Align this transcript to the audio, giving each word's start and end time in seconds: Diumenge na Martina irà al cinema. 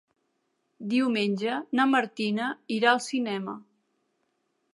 Diumenge 0.93 1.57
na 1.81 1.85
Martina 1.91 2.49
irà 2.81 2.91
al 2.95 3.05
cinema. 3.13 3.57